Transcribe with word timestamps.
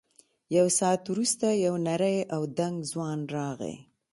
یو 0.57 0.67
ساعت 0.79 1.03
وروسته 1.13 1.47
یو 1.65 1.75
نری 1.87 2.17
او 2.35 2.41
دنګ 2.57 2.75
ځوان 2.91 3.19
راغی. 3.35 3.75